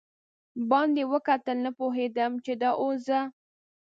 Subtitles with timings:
[0.69, 3.19] باندې وکتل، نه پوهېدم چې دا اوس زه.